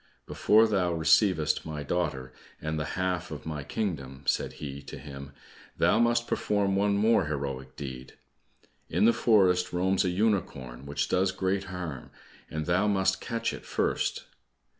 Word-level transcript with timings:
"Before 0.25 0.65
thou 0.65 0.93
receivest 0.93 1.63
my 1.63 1.83
daughter, 1.83 2.33
and 2.59 2.79
the 2.79 2.85
half 2.97 3.29
of 3.29 3.45
my 3.45 3.63
kingdom," 3.63 4.23
said 4.25 4.53
he 4.53 4.81
to 4.81 4.97
him, 4.97 5.31
"thou 5.77 5.99
must 5.99 6.25
perform 6.25 6.75
one 6.75 6.97
more 6.97 7.25
heroic 7.25 7.75
deed. 7.75 8.13
In 8.89 9.05
the 9.05 9.13
forest 9.13 9.71
roams 9.71 10.03
a 10.03 10.09
unicorn 10.09 10.87
which 10.87 11.07
does 11.07 11.31
great 11.31 11.65
harm, 11.65 12.09
and 12.49 12.65
thou 12.65 12.87
must 12.87 13.21
catch 13.21 13.53
it 13.53 13.63
first." 13.63 14.23